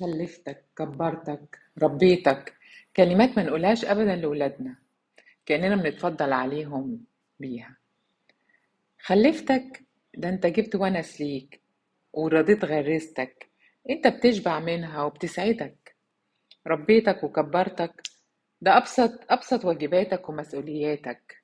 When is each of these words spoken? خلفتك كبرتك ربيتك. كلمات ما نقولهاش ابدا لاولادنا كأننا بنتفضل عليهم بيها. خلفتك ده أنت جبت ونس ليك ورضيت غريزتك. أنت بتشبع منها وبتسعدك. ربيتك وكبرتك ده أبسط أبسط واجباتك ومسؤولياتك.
خلفتك 0.00 0.64
كبرتك 0.76 1.58
ربيتك. 1.82 2.54
كلمات 2.96 3.36
ما 3.38 3.42
نقولهاش 3.42 3.84
ابدا 3.84 4.16
لاولادنا 4.16 4.76
كأننا 5.46 5.76
بنتفضل 5.82 6.32
عليهم 6.32 7.04
بيها. 7.40 7.76
خلفتك 8.98 9.82
ده 10.16 10.28
أنت 10.28 10.46
جبت 10.46 10.74
ونس 10.76 11.20
ليك 11.20 11.60
ورضيت 12.12 12.64
غريزتك. 12.64 13.46
أنت 13.90 14.06
بتشبع 14.06 14.60
منها 14.60 15.02
وبتسعدك. 15.02 15.96
ربيتك 16.66 17.24
وكبرتك 17.24 18.02
ده 18.60 18.76
أبسط 18.76 19.20
أبسط 19.30 19.64
واجباتك 19.64 20.28
ومسؤولياتك. 20.28 21.41